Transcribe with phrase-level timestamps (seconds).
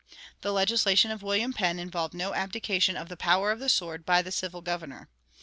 [0.41, 4.23] The legislation of William Penn involved no abdication of the power of the sword by
[4.23, 5.09] the civil governor.